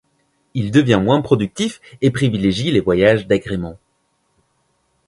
Il 0.55 0.71
devient 0.71 0.99
moins 0.99 1.21
productif, 1.21 1.79
et 2.01 2.09
privilégie 2.09 2.71
les 2.71 2.79
voyages 2.79 3.27
d'agrément. 3.27 3.77